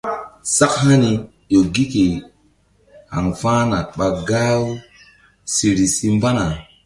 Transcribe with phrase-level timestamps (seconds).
[0.55, 1.11] Sak hani
[1.53, 2.05] ƴo gi ke
[3.13, 4.67] haŋ fa̧hna ɓa gah u
[5.53, 6.45] siri si mbana.